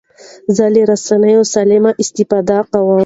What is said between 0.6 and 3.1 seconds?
له رسنیو سالمه استفاده کوم.